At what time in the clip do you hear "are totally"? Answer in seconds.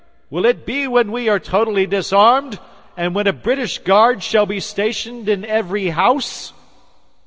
1.29-1.85